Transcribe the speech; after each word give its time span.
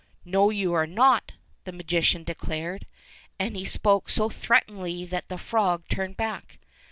"No, 0.25 0.49
you 0.49 0.73
are 0.73 0.87
not," 0.87 1.33
the 1.63 1.71
magician 1.71 2.23
declared, 2.23 2.87
and 3.37 3.55
he 3.55 3.65
spoke 3.65 4.09
so 4.09 4.29
threateningly 4.31 5.05
that 5.05 5.29
the 5.29 5.37
frog 5.37 5.87
turned 5.89 6.17
back. 6.17 6.57